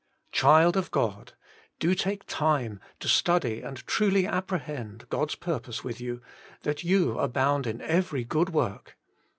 Child 0.31 0.77
of 0.77 0.89
God! 0.89 1.33
do 1.77 1.93
take 1.93 2.25
time 2.25 2.79
to 3.01 3.07
study 3.07 3.61
and 3.61 3.85
truly 3.85 4.25
apprehend 4.25 5.07
God's 5.09 5.35
purpose 5.35 5.83
with 5.83 6.01
you, 6.01 6.23
tliat 6.63 6.83
you 6.83 7.19
abound 7.19 7.67
in 7.67 7.81
every 7.81 8.23
good 8.23 8.49
work! 8.49 8.97